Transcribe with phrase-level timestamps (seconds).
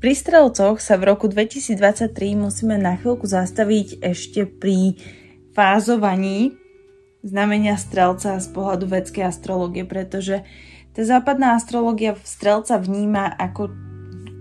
[0.00, 4.96] Pri strelcoch sa v roku 2023 musíme na chvíľku zastaviť ešte pri
[5.52, 6.56] fázovaní
[7.20, 10.40] znamenia strelca z pohľadu vedskej astrológie, pretože
[10.96, 13.76] tá západná astrológia strelca vníma ako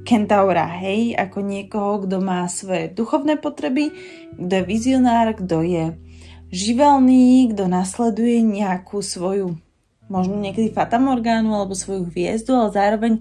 [0.07, 3.91] kentaura, hej, ako niekoho, kto má svoje duchovné potreby,
[4.39, 5.91] kto je vizionár, kto je
[6.55, 9.60] živelný, kto nasleduje nejakú svoju,
[10.07, 13.14] možno niekedy fatamorgánu alebo svoju hviezdu, ale zároveň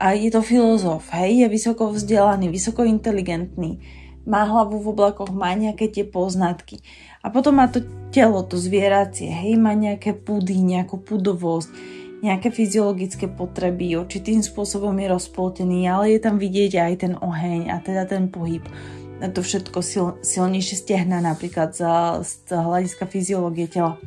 [0.00, 3.84] a je to filozof, hej, je vysoko vzdelaný, vysoko inteligentný,
[4.24, 6.80] má hlavu v oblakoch, má nejaké tie poznatky.
[7.20, 11.68] A potom má to telo, to zvieracie, hej, má nejaké pudy, nejakú pudovosť,
[12.24, 17.76] nejaké fyziologické potreby, určitým spôsobom je rozpoltený, ale je tam vidieť aj ten oheň a
[17.84, 18.64] teda ten pohyb.
[19.20, 21.84] A to všetko sil, silnejšie stehna napríklad z,
[22.24, 24.00] z hľadiska fyziológie tela.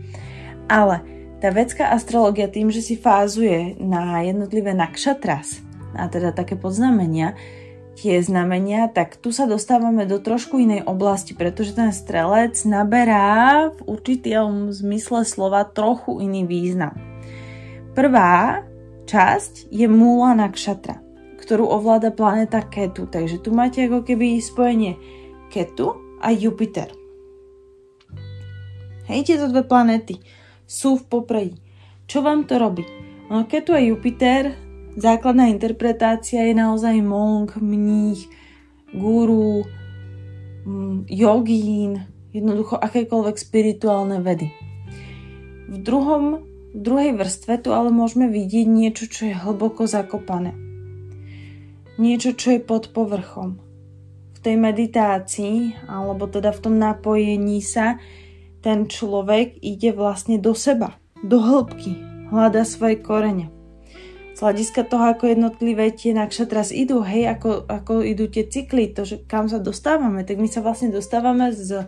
[0.65, 1.05] Ale
[1.37, 5.62] tá vedská astrologia tým, že si fázuje na jednotlivé nakšatras,
[5.93, 7.37] a teda také podznamenia,
[7.93, 13.79] tie znamenia, tak tu sa dostávame do trošku inej oblasti, pretože ten strelec naberá v
[13.85, 16.97] určitom zmysle slova trochu iný význam.
[17.93, 18.65] Prvá
[19.05, 20.97] časť je Mula Nakshatra,
[21.37, 24.97] ktorú ovláda planéta Ketu, takže tu máte ako keby spojenie
[25.53, 26.89] Ketu a Jupiter.
[29.05, 30.17] Hej, tieto dve planéty
[30.63, 31.59] sú v popredí.
[32.07, 32.87] Čo vám to robí?
[33.27, 34.62] No, Ketu a Jupiter
[34.93, 38.29] Základná interpretácia je naozaj monk, mních,
[38.93, 39.65] guru,
[40.65, 44.53] mm, jogín, jednoducho akékoľvek spirituálne vedy.
[45.65, 50.53] V, druhom, v druhej vrstve tu ale môžeme vidieť niečo, čo je hlboko zakopané.
[51.97, 53.57] Niečo, čo je pod povrchom.
[54.37, 57.97] V tej meditácii, alebo teda v tom napojení sa,
[58.61, 61.97] ten človek ide vlastne do seba, do hĺbky,
[62.29, 63.52] hľada svoje korene
[64.33, 69.05] z hľadiska toho, ako jednotlivé tie nakšatras idú, hej, ako, ako idú tie cykly, to,
[69.05, 71.85] že kam sa dostávame, tak my sa vlastne dostávame z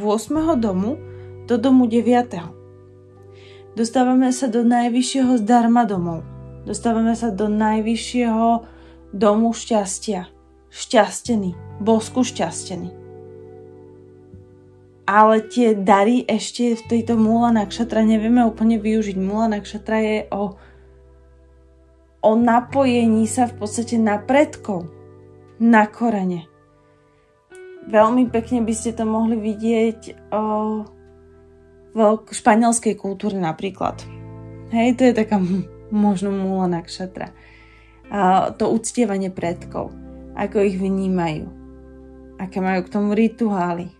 [0.00, 0.56] 8.
[0.56, 0.96] domu
[1.44, 3.76] do domu 9.
[3.76, 6.24] Dostávame sa do najvyššieho zdarma domov.
[6.64, 8.64] Dostávame sa do najvyššieho
[9.12, 10.28] domu šťastia.
[10.72, 11.80] Šťastený.
[11.80, 12.88] Bosku šťastený.
[15.02, 19.16] Ale tie dary ešte v tejto múla nakšatra nevieme úplne využiť.
[19.18, 20.56] Múla nakšatra je o
[22.22, 24.86] o napojení sa v podstate na predkov,
[25.58, 26.46] na korene.
[27.90, 30.42] Veľmi pekne by ste to mohli vidieť o,
[31.92, 31.98] v
[32.30, 33.98] španielskej kultúre napríklad.
[34.70, 35.42] Hej, to je taká
[35.90, 37.34] možno múla na kšatra.
[38.12, 39.90] A to uctievanie predkov,
[40.38, 41.50] ako ich vnímajú,
[42.38, 43.90] aké majú k tomu rituály,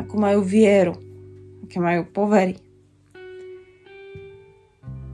[0.00, 0.96] akú majú vieru,
[1.66, 2.67] aké majú povery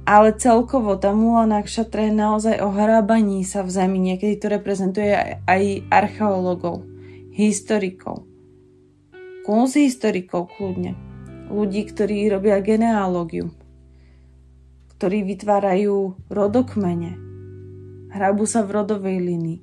[0.05, 3.99] ale celkovo tá mula nakšatra je naozaj o hrábaní sa v zemi.
[4.01, 6.85] Niekedy to reprezentuje aj archeológov,
[7.33, 8.29] historikov,
[9.89, 10.93] historikov kľudne.
[11.49, 13.53] Ľudí, ktorí robia genealógiu,
[14.97, 17.17] ktorí vytvárajú rodokmene,
[18.13, 19.61] hrabu sa v rodovej linii.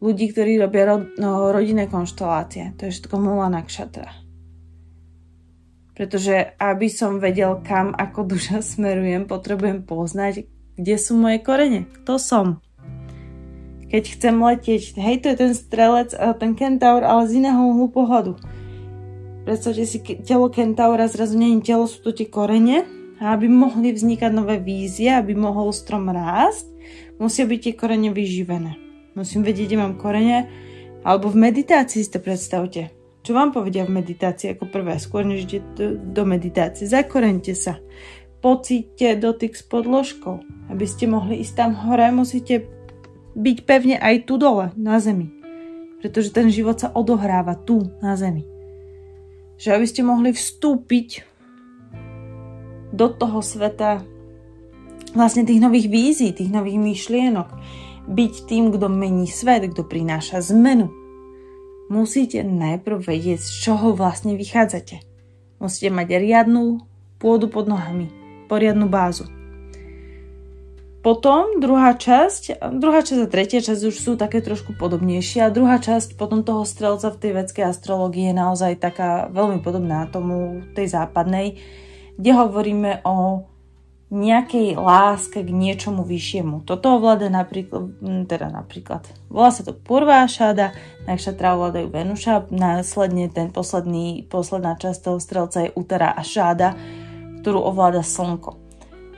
[0.00, 2.72] Ľudí, ktorí robia rod, no, rodinné konštelácie.
[2.80, 4.29] To je všetko mula nakšatra.
[6.00, 10.48] Pretože aby som vedel, kam ako duša smerujem, potrebujem poznať,
[10.80, 12.64] kde sú moje korene, kto som.
[13.92, 17.92] Keď chcem letieť, hej, to je ten strelec a ten kentaur, ale z iného uhlu
[17.92, 18.40] pohľadu.
[19.44, 22.88] Predstavte si, telo kentaura zrazu je telo, sú to tie korene
[23.20, 26.64] a aby mohli vznikať nové vízie, aby mohol strom rásť,
[27.20, 28.72] musia byť tie korene vyživené.
[29.12, 30.48] Musím vedieť, kde mám korene,
[31.04, 32.99] alebo v meditácii si to predstavte
[33.30, 36.82] čo vám povedia v meditácii ako prvé, skôr než idete do meditácie?
[36.82, 37.78] Zakorente sa.
[38.42, 40.42] Pocíte dotyk s podložkou.
[40.66, 42.66] Aby ste mohli ísť tam hore, musíte
[43.38, 45.30] byť pevne aj tu dole, na zemi.
[46.02, 48.42] Pretože ten život sa odohráva tu, na zemi.
[49.62, 51.22] Že aby ste mohli vstúpiť
[52.90, 54.02] do toho sveta
[55.14, 57.46] vlastne tých nových vízií, tých nových myšlienok.
[58.10, 60.99] Byť tým, kto mení svet, kto prináša zmenu
[61.90, 65.02] musíte najprv vedieť, z čoho vlastne vychádzate.
[65.58, 66.86] Musíte mať riadnu
[67.20, 68.08] pôdu pod nohami,
[68.48, 69.28] poriadnu bázu.
[71.00, 75.80] Potom druhá časť, druhá časť a tretia časť už sú také trošku podobnejšie a druhá
[75.80, 80.92] časť potom toho strelca v tej vedskej astrológii je naozaj taká veľmi podobná tomu tej
[80.92, 81.56] západnej,
[82.20, 83.48] kde hovoríme o
[84.10, 86.66] nejakej láske k niečomu vyššiemu.
[86.66, 87.94] Toto ovláda napríklad,
[88.26, 90.74] teda napríklad, volá sa to Purvá šáda,
[91.06, 96.74] nakšatra ovládajú Venuša, následne ten posledný, posledná časť toho strelca je Utara a šáda,
[97.40, 98.58] ktorú ovláda Slnko.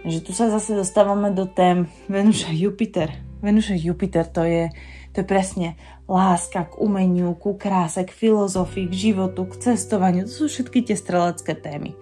[0.04, 3.16] Takže tu sa zase dostávame do tém Venuša Jupiter.
[3.40, 4.68] Venuša Jupiter to je,
[5.16, 5.68] to je presne
[6.04, 10.28] láska k umeniu, ku kráse, k filozofii, k životu, k cestovaniu.
[10.28, 11.96] To sú všetky tie strelecké témy.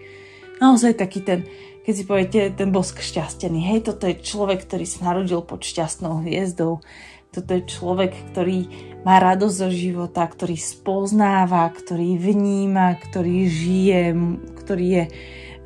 [0.60, 1.48] Naozaj taký ten,
[1.90, 3.66] keď si poviete, ten bosk šťastený.
[3.66, 6.78] Hej, toto je človek, ktorý sa narodil pod šťastnou hviezdou.
[7.34, 8.70] Toto je človek, ktorý
[9.02, 14.02] má radosť zo života, ktorý spoznáva, ktorý vníma, ktorý žije,
[14.62, 15.04] ktorý je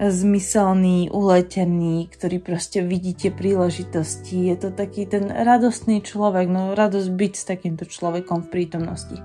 [0.00, 4.48] zmyselný, uletený, ktorý proste vidíte príležitosti.
[4.48, 9.20] Je to taký ten radostný človek, no radosť byť s takýmto človekom v prítomnosti.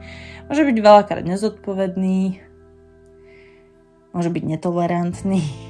[0.52, 2.44] Môže byť veľakrát nezodpovedný,
[4.12, 5.69] môže byť netolerantný,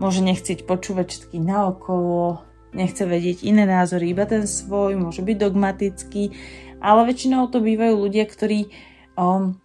[0.00, 2.40] môže nechcieť počúvať všetky naokolo,
[2.72, 6.32] nechce vedieť iné názory, iba ten svoj, môže byť dogmatický,
[6.80, 8.72] ale väčšinou to bývajú ľudia, ktorí
[9.20, 9.60] um,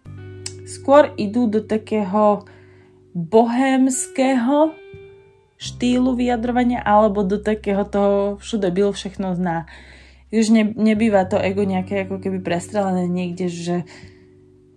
[0.68, 2.44] skôr idú do takého
[3.16, 4.76] bohémskeho
[5.56, 9.64] štýlu vyjadrovania alebo do takého toho všude byl všechno zná.
[10.28, 13.76] Už ne, nebýva to ego nejaké ako keby prestrelené niekde, že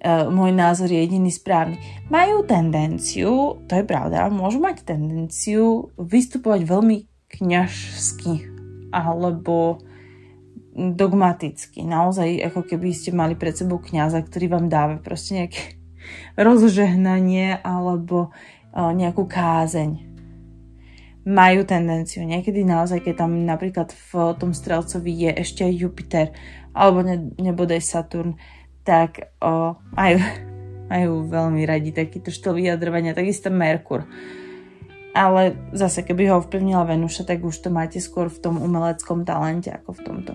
[0.08, 1.80] môj názor je jediný správny.
[2.08, 6.98] Majú tendenciu, to je pravda, môžu mať tendenciu vystupovať veľmi
[7.30, 8.48] kňažsky
[8.96, 9.84] alebo
[10.74, 11.84] dogmaticky.
[11.84, 15.76] Naozaj ako keby ste mali pred sebou kňaza, ktorý vám dáva proste nejaké
[16.40, 18.32] rozžehnanie alebo
[18.74, 20.08] nejakú kázeň.
[21.28, 22.24] Majú tendenciu.
[22.24, 26.32] Niekedy naozaj, keď tam napríklad v tom strelcovi je ešte Jupiter
[26.72, 28.40] alebo ne, nebodaj Saturn,
[28.90, 30.18] tak o, majú,
[30.92, 34.10] majú veľmi radi takýto štýl vyjadrovania, takisto Merkur.
[35.14, 39.70] Ale zase, keby ho ovplyvnila Venuša, tak už to máte skôr v tom umeleckom talente
[39.70, 40.34] ako v tomto.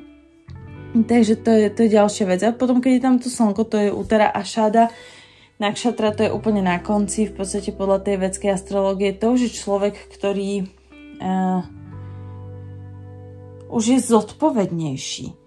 [0.94, 2.40] Takže to je, to je ďalšia vec.
[2.46, 4.94] A potom, keď je tam to slnko, to je útera a šada,
[5.54, 9.14] Nakšatra to je úplne na konci, v podstate podľa tej vedskej astrológie.
[9.14, 10.66] To už je človek, ktorý
[11.22, 11.62] uh,
[13.70, 15.43] už je zodpovednejší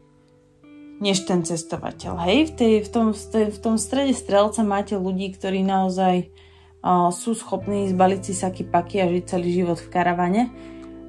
[0.98, 2.18] než ten cestovateľ.
[2.26, 6.30] Hej, v, tej, v, tom, v tom strede strelca máte ľudí, ktorí naozaj
[6.82, 10.44] uh, sú schopní zbaliť si saky paky a žiť celý život v karavane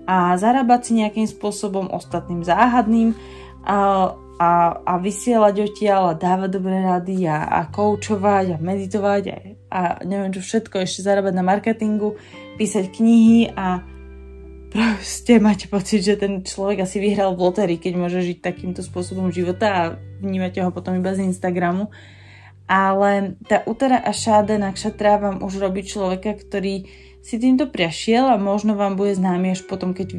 [0.08, 3.12] a zarábať si nejakým spôsobom ostatným záhadným.
[3.64, 9.37] Uh, a, a vysielať odtiaľ a dávať dobré rady a, a koučovať a meditovať a,
[9.67, 12.14] a neviem čo všetko, ešte zarábať na marketingu,
[12.55, 13.82] písať knihy a
[14.69, 19.32] proste máte pocit, že ten človek asi vyhral v lotérii, keď môže žiť takýmto spôsobom
[19.32, 19.82] života a
[20.20, 21.91] vnímate ho potom iba z Instagramu.
[22.69, 26.85] Ale tá utara a šáda nakšatra vám už robí človeka, ktorý
[27.25, 30.17] si týmto prešiel a možno vám bude známy až potom, keď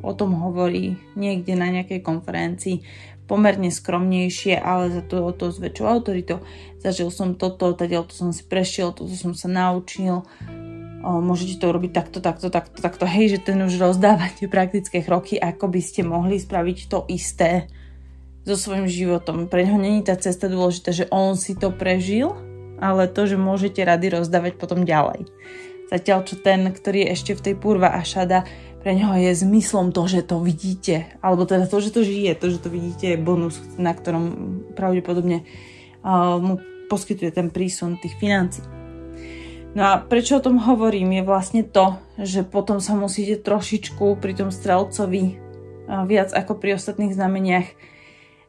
[0.00, 2.84] o tom hovorí niekde na nejakej konferencii
[3.30, 6.44] pomerne skromnejšie, ale za to o to s väčšou autoritou.
[6.82, 10.26] Zažil som toto, teda to som si prešiel, toto som sa naučil.
[11.02, 13.04] Môžete to urobiť takto, takto, takto, takto.
[13.10, 17.66] Hej, že ten už rozdáva tie praktické kroky, ako by ste mohli spraviť to isté
[18.46, 19.50] so svojím životom.
[19.50, 22.38] Pre neho není tá cesta dôležitá, že on si to prežil,
[22.78, 25.26] ale to, že môžete rady rozdávať potom ďalej.
[25.90, 28.46] Zatiaľ, čo ten, ktorý je ešte v tej purva a šada,
[28.82, 31.06] pre neho je zmyslom to, že to vidíte.
[31.22, 34.24] Alebo teda to, že to žije, to, že to vidíte, je bonus, na ktorom
[34.74, 35.46] pravdepodobne
[36.02, 36.58] uh, mu
[36.90, 38.81] poskytuje ten prísun tých financí.
[39.72, 44.32] No a prečo o tom hovorím, je vlastne to, že potom sa musíte trošičku pri
[44.36, 45.40] tom strelcovi
[45.88, 47.68] viac ako pri ostatných znameniach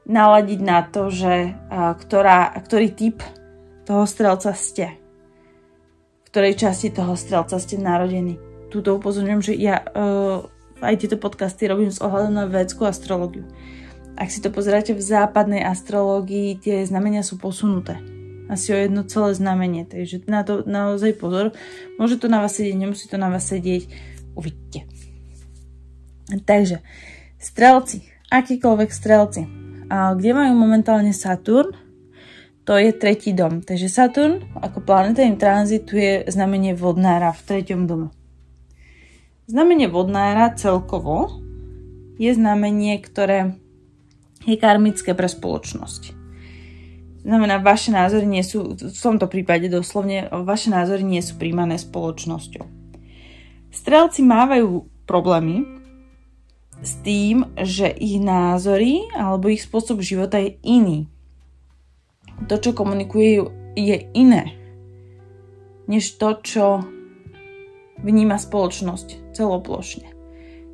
[0.03, 3.23] naladiť na to, že ktorá, ktorý typ
[3.87, 4.99] toho strelca ste.
[6.23, 8.35] V ktorej časti toho strelca ste narodení
[8.67, 10.49] túto upozorňujem, že ja uh,
[10.81, 13.45] aj tieto podcasty robím s ohľadom na vedskú astrológiu.
[14.17, 18.01] Ak si to pozeráte v západnej astrológii, tie znamenia sú posunuté.
[18.51, 21.55] Asi o jedno celé znamenie, takže na to naozaj pozor.
[21.95, 23.87] Môže to na vás sedieť, nemusí to na vás sedieť.
[24.35, 24.89] Uvidíte.
[26.43, 26.83] Takže,
[27.39, 29.41] strelci, akýkoľvek strelci,
[29.93, 31.75] a kde majú momentálne Saturn,
[32.63, 33.59] to je tretí dom.
[33.59, 38.09] Takže Saturn ako planeta im tranzituje znamenie vodnára v treťom dome.
[39.45, 41.43] Znamenie vodnára celkovo
[42.15, 43.59] je znamenie, ktoré
[44.47, 46.22] je karmické pre spoločnosť.
[47.23, 52.67] Znamená, vaše názory nie sú, v tomto prípade doslovne, vaše názory nie sú príjmané spoločnosťou.
[53.71, 55.63] Strelci mávajú problémy
[56.83, 61.07] s tým, že ich názory alebo ich spôsob života je iný.
[62.51, 64.53] To, čo komunikujú, je iné,
[65.87, 66.65] než to, čo
[68.03, 70.11] vníma spoločnosť celoplošne.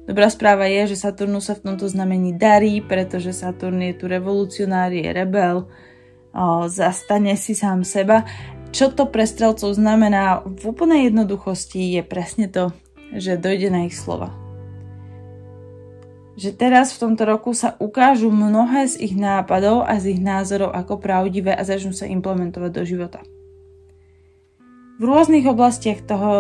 [0.09, 4.89] Dobrá správa je, že Saturnu sa v tomto znamení darí, pretože Saturn je tu revolucionár,
[4.89, 5.69] je rebel,
[6.69, 8.25] zastane si sám seba.
[8.69, 12.69] Čo to pre strelcov znamená v úplnej jednoduchosti je presne to,
[13.17, 14.29] že dojde na ich slova.
[16.39, 20.71] že teraz v tomto roku sa ukážu mnohé z ich nápadov a z ich názorov
[20.71, 23.19] ako pravdivé a začnú sa implementovať do života.
[24.99, 26.31] V rôznych oblastiach toho,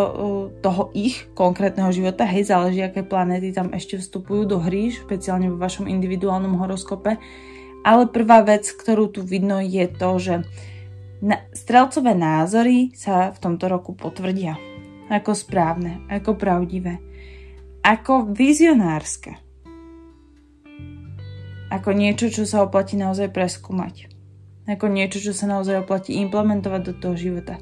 [0.63, 5.59] toho ich konkrétneho života, hej, záleží, aké planéty tam ešte vstupujú do hry, špeciálne vo
[5.59, 7.19] vašom individuálnom horoskope,
[7.83, 10.35] ale prvá vec, ktorú tu vidno, je to, že
[11.51, 14.55] strelcové názory sa v tomto roku potvrdia
[15.09, 17.01] ako správne, ako pravdivé,
[17.81, 19.49] ako vizionárske
[21.69, 24.09] ako niečo, čo sa oplatí naozaj preskúmať.
[24.65, 27.61] Ako niečo, čo sa naozaj oplatí implementovať do toho života.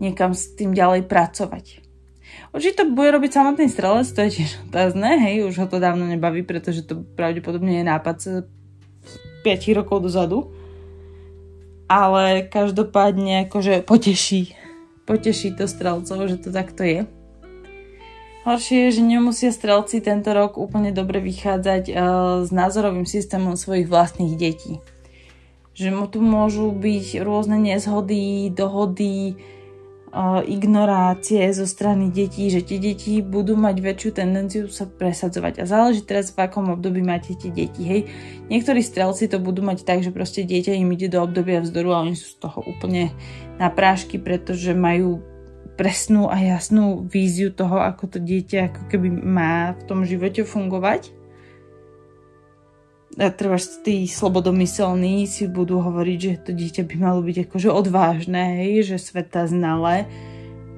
[0.00, 1.84] Niekam s tým ďalej pracovať.
[2.52, 6.06] Určite to bude robiť samotný strelec, to je tiež otázne, hej, už ho to dávno
[6.06, 8.16] nebaví, pretože to pravdepodobne je nápad
[9.42, 10.52] 5 rokov dozadu.
[11.90, 14.54] Ale každopádne akože poteší,
[15.10, 17.00] poteší to strelcov, že to takto je.
[18.40, 21.94] Horšie je, že nemusia strelci tento rok úplne dobre vychádzať uh,
[22.40, 24.80] s názorovým systémom svojich vlastných detí.
[25.76, 29.36] Že mu tu môžu byť rôzne nezhody, dohody,
[30.42, 35.62] ignorácie zo strany detí, že tie deti budú mať väčšiu tendenciu sa presadzovať.
[35.62, 37.86] A záleží teraz, v akom období máte tie deti.
[37.86, 38.10] Hej.
[38.50, 42.02] Niektorí strelci to budú mať tak, že proste dieťa im ide do obdobia vzdoru a
[42.02, 43.14] oni sú z toho úplne
[43.62, 45.22] na prášky, pretože majú
[45.78, 51.19] presnú a jasnú víziu toho, ako to dieťa ako keby má v tom živote fungovať.
[53.10, 58.86] Treba tí slobodomyselní si budú hovoriť, že to dieťa by malo byť akože odvážne, hej,
[58.86, 60.06] že sveta znalé,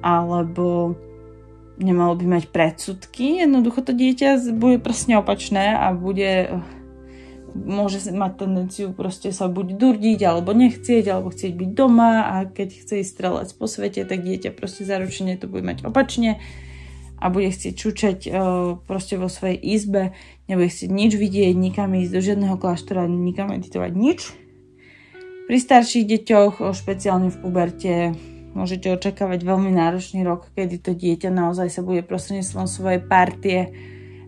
[0.01, 0.97] alebo
[1.77, 3.45] nemalo by mať predsudky.
[3.45, 6.57] Jednoducho to dieťa bude presne opačné a bude
[7.53, 12.81] môže mať tendenciu proste sa buď durdiť, alebo nechcieť, alebo chcieť byť doma a keď
[12.81, 16.41] chce ísť strelec po svete, tak dieťa proste zaručene to bude mať opačne
[17.23, 20.11] a bude chcieť čučať uh, proste vo svojej izbe,
[20.51, 24.35] nebude chcieť nič vidieť, nikam ísť do žiadneho kláštora, nikam meditovať nič.
[25.47, 27.93] Pri starších deťoch, špeciálne v puberte,
[28.51, 33.71] môžete očakávať veľmi náročný rok, kedy to dieťa naozaj sa bude prostredníctvom svojej partie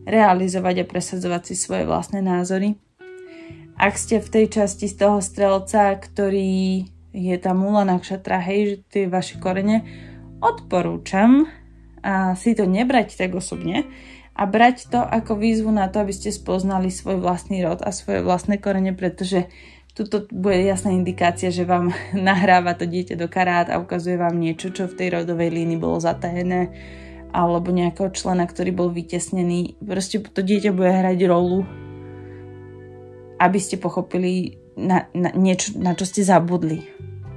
[0.07, 2.79] realizovať a presadzovať si svoje vlastné názory.
[3.75, 8.75] Ak ste v tej časti z toho strelca, ktorý je tá mula nakšatra, hej, že
[8.87, 9.83] tie vaše korene,
[10.39, 11.47] odporúčam
[12.05, 13.89] a si to nebrať tak osobne
[14.37, 18.21] a brať to ako výzvu na to, aby ste spoznali svoj vlastný rod a svoje
[18.21, 19.49] vlastné korene, pretože
[19.97, 24.69] tuto bude jasná indikácia, že vám nahráva to dieťa do karát a ukazuje vám niečo,
[24.69, 26.69] čo v tej rodovej línii bolo zatajené
[27.33, 29.75] alebo nejakého člena, ktorý bol vytesnený.
[29.83, 31.67] Proste to dieťa bude hrať rolu
[33.39, 36.87] aby ste pochopili na, na, niečo, na čo ste zabudli.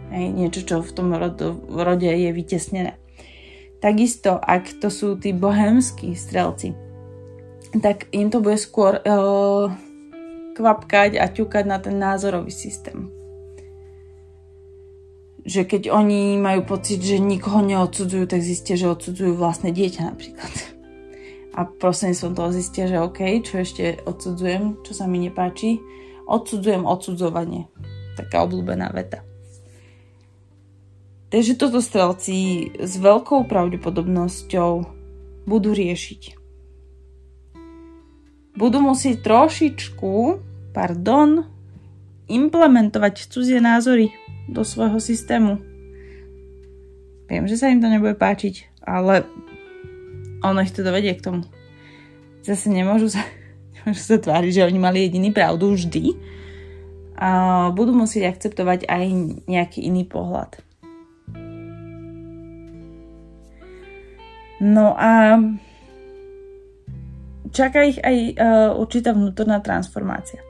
[0.09, 2.97] Hej, niečo, čo v tom rodo, v rode je vytesnené.
[3.79, 6.75] Takisto, ak to sú tí bohemskí strelci,
[7.79, 9.71] tak im to bude skôr uh,
[10.59, 13.07] kvapkať a ťukať na ten názorový systém.
[15.47, 20.53] Že keď oni majú pocit, že nikoho neodsudzujú, tak zistia, že odsudzujú vlastné dieťa napríklad.
[21.55, 25.79] A prosím som toho zistia, že OK, čo ešte odsudzujem, čo sa mi nepáči,
[26.29, 27.73] Odsudzujem odsudzovanie.
[28.13, 29.25] Taká obľúbená veta.
[31.29, 34.73] Takže toto strelci s veľkou pravdepodobnosťou
[35.45, 36.23] budú riešiť.
[38.57, 40.13] Budú musieť trošičku,
[40.73, 41.45] pardon,
[42.33, 44.13] implementovať cudzie názory
[44.49, 45.61] do svojho systému.
[47.29, 49.29] Viem, že sa im to nebude páčiť, ale
[50.41, 51.45] ono ich to dovedie k tomu.
[52.41, 53.21] Zase nemôžu sa
[53.97, 56.17] že sa tvári, že oni mali jediný pravdu vždy.
[57.19, 57.31] A
[57.75, 59.05] budú musieť akceptovať aj
[59.51, 60.68] nejaký iný pohľad.
[64.59, 65.39] No a
[67.55, 70.43] čaká ich aj uh, určitá vnútorná transformácia.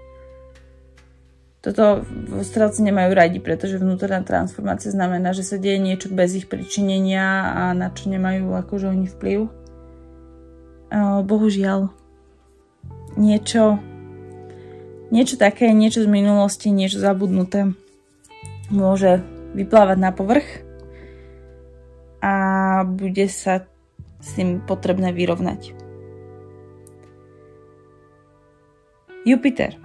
[1.58, 2.06] Toto
[2.46, 7.62] strelci nemajú radi, pretože vnútorná transformácia znamená, že sa deje niečo bez ich pričinenia a
[7.74, 9.38] na čo nemajú akože oni vplyv.
[10.88, 11.92] Uh, bohužiaľ,
[13.20, 13.76] niečo,
[15.12, 17.76] niečo také, niečo z minulosti, niečo zabudnuté
[18.72, 19.20] môže
[19.52, 20.64] vyplávať na povrch
[22.24, 22.34] a
[22.84, 23.68] bude sa
[24.18, 25.74] s tým potrebné vyrovnať.
[29.26, 29.76] Jupiter.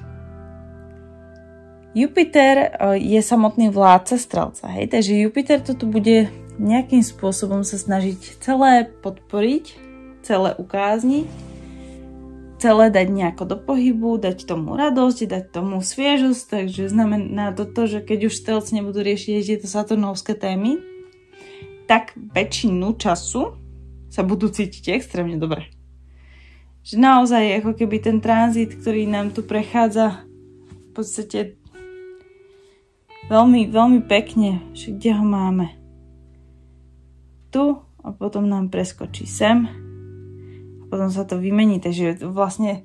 [1.93, 4.89] Jupiter e, je samotný vládca strelca, hej?
[4.89, 9.65] takže Jupiter to tu bude nejakým spôsobom sa snažiť celé podporiť,
[10.25, 11.53] celé ukázniť
[12.63, 17.91] celé dať nejako do pohybu, dať tomu radosť, dať tomu sviežosť, takže znamená to to,
[17.91, 20.79] že keď už stelci nebudú riešiť tieto saturnovské témy,
[21.91, 23.59] tak väčšinu času
[24.13, 25.73] sa budú cítiť extrémne dobre.
[26.85, 30.27] že naozaj ako keby ten tranzit, ktorý nám tu prechádza
[30.69, 31.55] v podstate
[33.31, 35.73] veľmi, veľmi pekne, že kde ho máme.
[37.49, 37.63] Tu
[38.03, 39.65] a potom nám preskočí sem
[40.77, 42.83] a potom sa to vymení, takže vlastne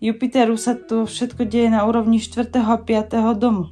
[0.00, 2.54] Jupiteru sa to všetko deje na úrovni 4.
[2.56, 3.36] a 5.
[3.36, 3.68] domu.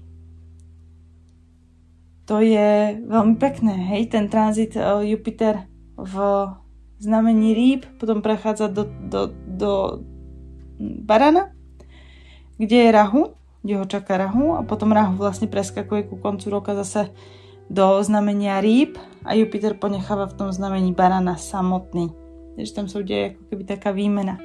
[2.29, 5.65] To je veľmi pekné, hej, ten tranzit eh, Jupiter
[5.97, 6.15] v
[6.99, 9.73] znamení rýb, potom prechádza do, do, do
[10.81, 11.55] barana,
[12.59, 13.23] kde je rahu,
[13.63, 17.11] kde ho čaká rahu a potom rahu vlastne preskakuje ku koncu roka zase
[17.71, 22.11] do znamenia rýb a Jupiter ponecháva v tom znamení barana samotný.
[22.57, 24.41] Takže tam sa udeje ako keby taká výmena.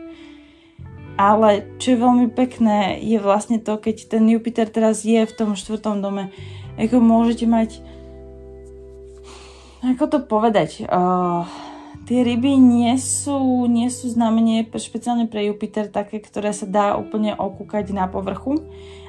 [1.13, 5.53] Ale čo je veľmi pekné, je vlastne to, keď ten Jupiter teraz je v tom
[5.53, 6.33] štvrtom dome,
[6.77, 7.81] ako môžete mať
[9.83, 11.43] ako to povedať, uh,
[12.03, 17.31] Tie ryby nie sú, nie sú znamenie špeciálne pre Jupiter také, ktoré sa dá úplne
[17.31, 18.59] okúkať na povrchu.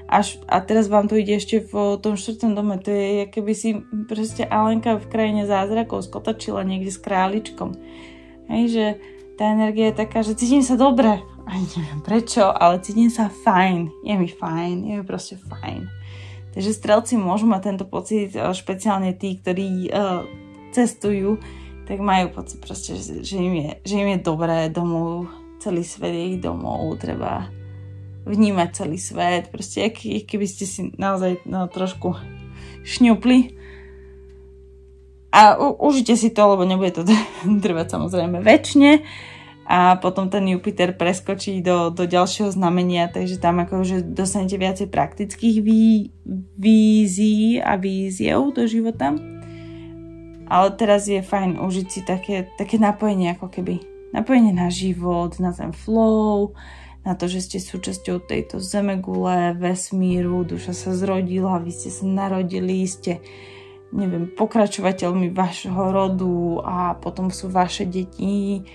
[0.06, 2.78] Až, a teraz vám to ide ešte v tom štvrtom dome.
[2.78, 7.74] To je, keby si proste Alenka v krajine zázrakov skotočila niekde s králičkom.
[8.46, 8.84] Hej, že
[9.34, 11.18] tá energia je taká, že cítim sa dobre.
[11.44, 14.06] Aj neviem prečo, ale cítim sa fajn.
[14.06, 15.90] Je mi fajn, je mi proste fajn.
[16.54, 20.22] Takže strelci môžu mať tento pocit, eh, špeciálne tí, ktorí uh,
[20.70, 21.42] cestujú,
[21.85, 25.29] tak majú pocit proste, že, im je, že im je dobré domov,
[25.61, 27.49] celý svet je ich domov, treba
[28.25, 29.93] vnímať celý svet, proste
[30.25, 32.17] keby ste si naozaj no, trošku
[32.85, 33.64] šňupli
[35.35, 37.03] a u, užite si to, lebo nebude to
[37.64, 39.03] trvať samozrejme väčšine.
[39.64, 45.64] A potom ten Jupiter preskočí do, do ďalšieho znamenia, takže tam akože dostanete viacej praktických
[45.64, 46.12] vý,
[46.61, 49.17] vízií a víziev do života
[50.48, 53.80] ale teraz je fajn užiť si také, také napojenie ako keby.
[54.14, 56.54] Napojenie na život, na ten flow,
[57.04, 62.87] na to, že ste súčasťou tejto zemegule, vesmíru, duša sa zrodila, vy ste sa narodili,
[62.87, 63.20] ste
[63.94, 68.66] neviem, pokračovateľmi vašho rodu a potom sú vaše deti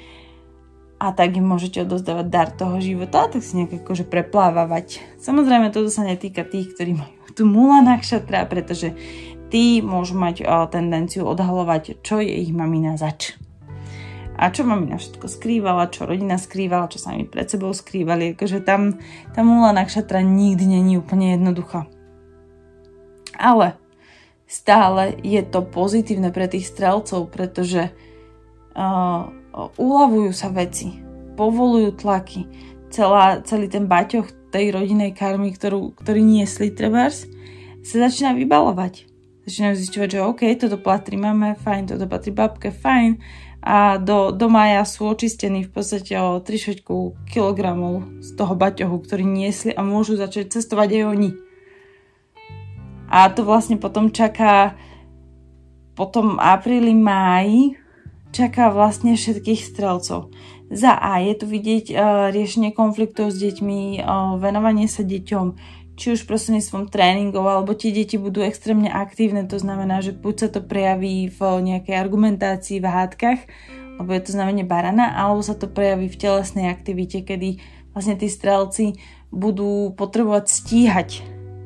[0.99, 4.99] a tak im môžete odozdávať dar toho života, tak si nejak akože preplávavať.
[5.19, 8.91] Samozrejme, toto sa netýka tých, ktorí majú tu mula nakšatra, pretože
[9.49, 13.35] tí môžu mať tendenciu odhalovať, čo je ich mamina zač.
[14.39, 18.39] A čo mamina všetko skrývala, čo rodina skrývala, čo sa mi pred sebou skrývali.
[18.39, 18.95] Takže tam
[19.35, 21.91] tá mula nakšatra nikdy není úplne jednoduchá.
[23.35, 23.75] Ale
[24.47, 29.27] stále je to pozitívne pre tých strelcov, pretože uh,
[29.75, 31.03] uľavujú sa veci,
[31.35, 32.47] povolujú tlaky.
[32.95, 37.27] Celá, celý ten baťoch tej rodinej karmy, ktorú, ktorý niesli trebárs,
[37.83, 39.08] sa začína vybalovať
[39.49, 43.17] začínajú zisťovať, že OK, toto patrí mame, fajn, toto patrí babke, fajn.
[43.59, 46.79] A do, do maja sú očistení v podstate o 3
[47.27, 51.31] kilogramov z toho baťohu, ktorý niesli a môžu začať cestovať aj oni.
[53.09, 54.77] A to vlastne potom čaká
[55.97, 57.75] potom apríli, máji
[58.31, 60.31] čaká vlastne všetkých strelcov.
[60.69, 61.97] Za A je tu vidieť uh,
[62.29, 65.45] riešenie konfliktov s deťmi, uh, venovanie sa deťom,
[65.99, 70.47] či už prostredníctvom tréningov, alebo tie deti budú extrémne aktívne, to znamená, že buď sa
[70.47, 73.41] to prejaví v nejakej argumentácii v hádkach,
[73.99, 77.59] lebo je to znamenie barana, alebo sa to prejaví v telesnej aktivite, kedy
[77.91, 78.95] vlastne tí strelci
[79.27, 81.09] budú potrebovať stíhať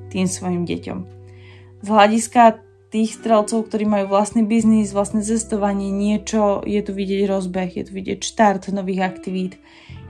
[0.09, 0.99] tým svojim deťom.
[1.85, 2.57] Z hľadiska
[2.89, 7.91] tých strelcov, ktorí majú vlastný biznis, vlastné cestovanie, niečo, je tu vidieť rozbeh, je tu
[7.93, 9.61] vidieť štart nových aktivít,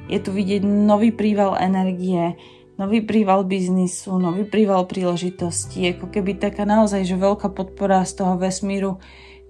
[0.08, 2.36] je tu vidieť nový príval energie,
[2.78, 8.34] nový príval biznisu, nový príval príležitostí, ako keby taká naozaj že veľká podpora z toho
[8.38, 8.98] vesmíru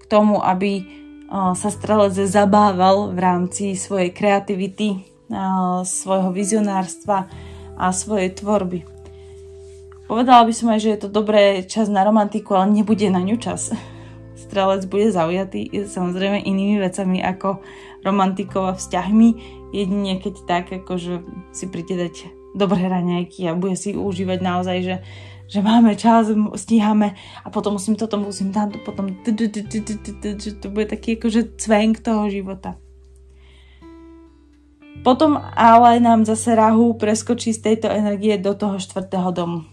[0.00, 0.84] k tomu, aby
[1.32, 5.08] sa strelec zabával v rámci svojej kreativity,
[5.82, 7.26] svojho vizionárstva
[7.74, 8.86] a svojej tvorby.
[10.04, 13.40] Povedala by som aj, že je to dobré čas na romantiku, ale nebude na ňu
[13.40, 13.72] čas.
[14.44, 17.64] Strelec bude zaujatý samozrejme inými vecami ako
[18.04, 19.28] romantikou a vzťahmi,
[19.72, 21.24] jedine keď tak, akože
[21.56, 24.96] si príde dať dobré raňajky a bude si užívať naozaj, že,
[25.50, 31.18] že máme čas, stíhame a potom musím toto, musím tamto, potom že to bude taký
[31.18, 32.78] akože cvenk toho života.
[35.04, 39.68] Potom ale nám zase Rahu preskočí z tejto energie do toho štvrtého domu.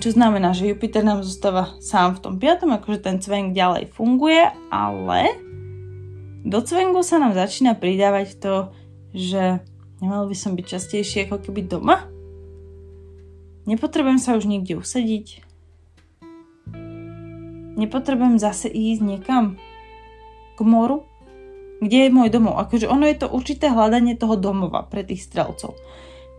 [0.00, 4.40] Čo znamená, že Jupiter nám zostáva sám v tom piatom, akože ten cvenk ďalej funguje,
[4.72, 5.36] ale
[6.46, 8.54] do cvengu sa nám začína pridávať to,
[9.12, 9.60] že
[10.04, 12.04] Nemal by som byť častejšie ako keby doma?
[13.64, 15.42] Nepotrebujem sa už niekde usediť?
[17.76, 19.44] Nepotrebujem zase ísť niekam?
[20.56, 21.04] K moru?
[21.80, 22.56] Kde je môj domov?
[22.56, 25.76] Akože ono je to určité hľadanie toho domova pre tých strelcov.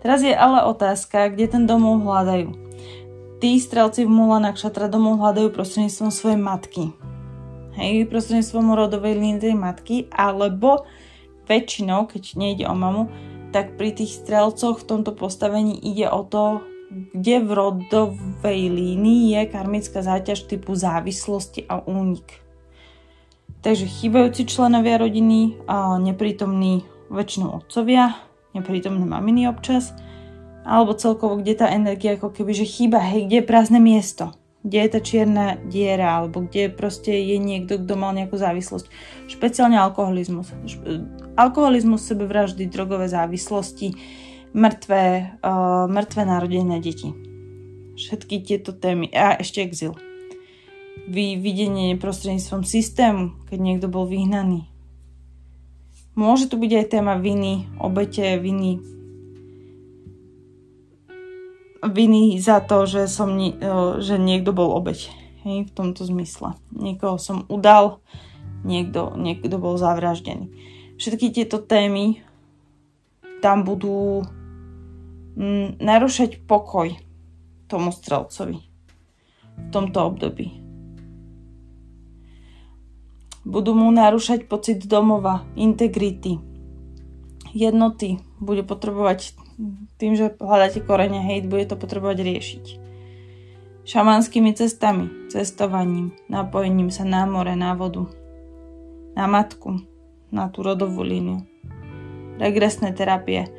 [0.02, 2.54] Teraz je ale otázka, kde ten domov hľadajú.
[3.38, 6.84] Tí strelci v Mula Nakšatra domov hľadajú prostredníctvom svojej matky.
[7.78, 10.90] Hej, prostredníctvom rodovej línie matky, alebo
[11.46, 13.06] väčšinou, keď nejde o mamu,
[13.52, 19.42] tak pri tých strelcoch v tomto postavení ide o to, kde v rodovej línii je
[19.52, 22.44] karmická záťaž typu závislosti a únik.
[23.60, 25.60] Takže chýbajúci členovia rodiny,
[26.00, 28.16] neprítomní väčšinou otcovia,
[28.56, 29.92] neprítomné maminy občas,
[30.64, 34.32] alebo celkovo, kde tá energia ako keby, že chýba, hej, kde je prázdne miesto,
[34.68, 38.92] kde je tá čierna diera, alebo kde proste je niekto, kto mal nejakú závislosť.
[39.32, 40.52] Špeciálne alkoholizmus.
[41.40, 43.96] Alkoholizmus, sebevraždy, drogové závislosti,
[44.52, 47.16] mŕtve, uh, mŕtve narodené deti.
[47.96, 49.08] Všetky tieto témy.
[49.16, 49.96] A ešte exil
[51.08, 54.68] videnie prostredníctvom systému, keď niekto bol vyhnaný.
[56.18, 58.97] Môže tu byť aj téma viny, obete, viny,
[61.90, 63.36] viny za to, že, som,
[64.00, 65.12] že niekto bol obeť.
[65.48, 66.60] Hej, v tomto zmysle.
[66.76, 68.04] Niekoho som udal,
[68.68, 70.52] niekto, niekto bol zavraždený.
[71.00, 72.20] Všetky tieto témy
[73.40, 74.26] tam budú
[75.38, 76.92] mm, narušať pokoj
[77.70, 78.60] tomu strelcovi
[79.58, 80.68] v tomto období.
[83.48, 86.36] Budú mu narúšať pocit domova, integrity,
[87.56, 88.20] jednoty.
[88.44, 89.40] Bude potrebovať,
[89.98, 92.66] tým, že hľadáte korene hejt, bude to potrebovať riešiť.
[93.88, 98.06] Šamanskými cestami, cestovaním, napojením sa na more, na vodu,
[99.16, 99.82] na matku,
[100.30, 101.48] na tú rodovú líniu.
[102.38, 103.50] Regresné terapie,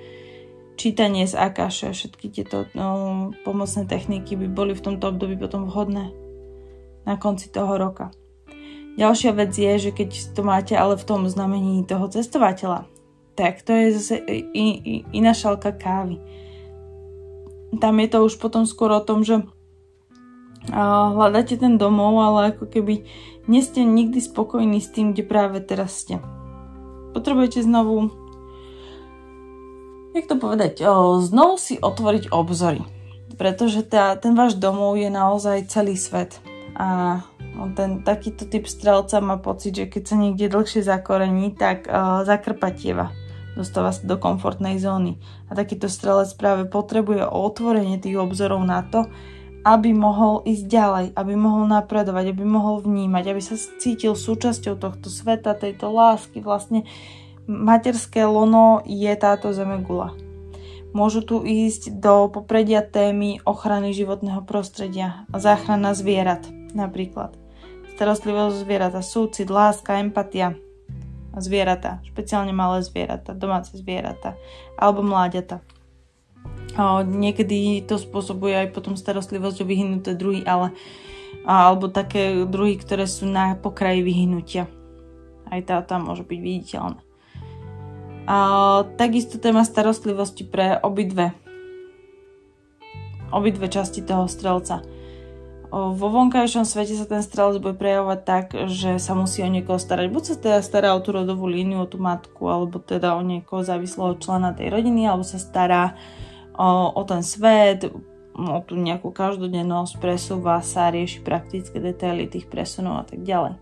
[0.79, 6.15] čítanie z Akaše, všetky tieto no, pomocné techniky by boli v tomto období potom vhodné
[7.09, 8.13] na konci toho roka.
[9.01, 12.85] Ďalšia vec je, že keď to máte ale v tom znamení toho cestovateľa,
[13.39, 14.15] tak to je zase
[15.15, 16.19] iná šalka kávy.
[17.79, 19.47] Tam je to už potom skôr o tom, že
[21.15, 23.07] hľadáte ten domov, ale ako keby
[23.47, 26.19] nie ste nikdy spokojní s tým, kde práve teraz ste.
[27.15, 28.11] Potrebujete znovu
[30.19, 30.83] jak to povedať,
[31.31, 32.83] znovu si otvoriť obzory.
[33.39, 36.43] Pretože tá, ten váš domov je naozaj celý svet.
[36.75, 37.23] A
[37.79, 43.15] ten takýto typ strelca má pocit, že keď sa niekde dlhšie zakorení, tak uh, zakrpatieva.
[43.59, 45.19] Dostáva sa do komfortnej zóny.
[45.51, 49.11] A takýto strelec práve potrebuje otvorenie tých obzorov na to,
[49.67, 55.11] aby mohol ísť ďalej, aby mohol napredovať, aby mohol vnímať, aby sa cítil súčasťou tohto
[55.11, 56.39] sveta, tejto lásky.
[56.39, 56.87] Vlastne
[57.51, 60.15] materské lono je táto zemegula.
[60.95, 67.35] Môžu tu ísť do popredia témy ochrany životného prostredia a záchrana zvierat napríklad
[67.99, 70.68] starostlivosť zvieratá, súcit, láska, empatia a
[71.41, 74.39] zvieratá, špeciálne malé zvieratá, domáce zvieratá
[74.77, 75.63] alebo mláďata.
[77.05, 80.73] Niekedy to spôsobuje aj potom starostlivosť o vyhnuté druhy, ale
[81.49, 84.69] alebo také druhy, ktoré sú na pokraji vyhnutia.
[85.49, 87.01] Aj tá tam môže byť viditeľná.
[88.29, 88.37] A,
[89.01, 91.33] takisto téma starostlivosti pre obidve
[93.33, 94.85] obidve časti toho strelca
[95.69, 100.09] vo vonkajšom svete sa ten strelec bude prejavovať tak, že sa musí o niekoho starať.
[100.09, 103.61] Buď sa teda stará o tú rodovú líniu, o tú matku, alebo teda o niekoho
[103.61, 105.93] závislého člena tej rodiny, alebo sa stará
[106.57, 107.85] o, o ten svet,
[108.33, 113.61] o tú nejakú každodennosť, presúva sa, rieši praktické detaily tých presunov a tak ďalej.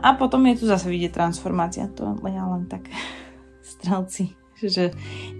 [0.00, 2.86] A potom je tu zase vidieť transformácia, to len, len tak
[3.66, 4.84] strelci že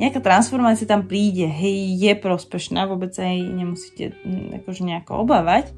[0.00, 5.74] nejaká transformácia tam príde, hej, je prospešná, vôbec jej nemusíte mm, akože nejako obávať,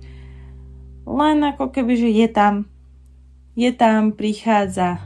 [1.03, 2.55] len ako keby, že je tam,
[3.59, 5.03] je tam, prichádza.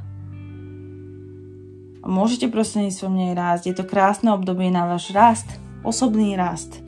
[2.05, 3.73] A môžete prostredníctvom nej rásť.
[3.73, 5.49] Je to krásne obdobie na váš rast,
[5.83, 6.85] osobný rast.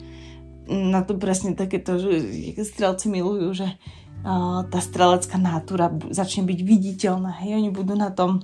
[0.69, 2.21] Na to presne takéto, že
[2.61, 3.67] strelci milujú, že
[4.69, 7.39] tá strelecká natúra začne byť viditeľná.
[7.43, 8.43] Hej, oni budú na tom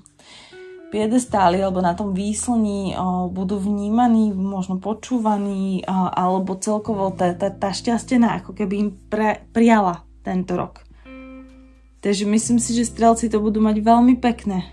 [0.95, 2.95] piedestáli alebo na tom výslni
[3.35, 10.07] budú vnímaní, možno počúvaní alebo celkovo tá, tá, tá šťastená ako keby im pre, prijala
[10.23, 10.87] tento rok.
[11.99, 14.71] Takže myslím si, že strelci to budú mať veľmi pekné.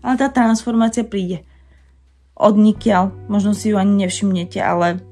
[0.00, 1.44] Ale tá transformácia príde.
[2.38, 5.02] Od nikiaľ, možno si ju ani nevšimnete, ale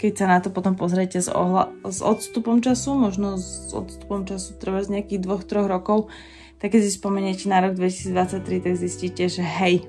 [0.00, 4.58] keď sa na to potom pozriete s, ohla- s odstupom času, možno s odstupom času
[4.58, 6.10] treba z nejakých dvoch, troch rokov,
[6.58, 9.84] tak keď si spomeniete na rok 2023, tak zistíte, že hej,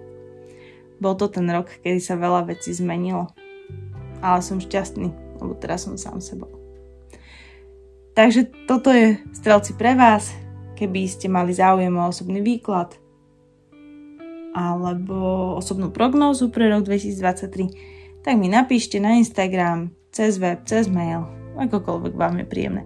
[1.03, 3.27] bol to ten rok, kedy sa veľa vecí zmenilo.
[4.23, 5.11] Ale som šťastný,
[5.43, 6.47] lebo teraz som sám sebou.
[8.15, 10.31] Takže toto je strelci pre vás.
[10.79, 12.95] Keby ste mali záujem o osobný výklad,
[14.53, 21.25] alebo osobnú prognózu pre rok 2023, tak mi napíšte na Instagram, cez web, cez mail,
[21.57, 22.83] akokoľvek vám je príjemné.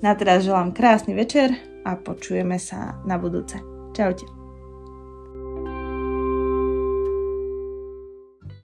[0.00, 1.54] Na teraz želám krásny večer
[1.86, 3.60] a počujeme sa na budúce.
[3.92, 4.41] Čaute.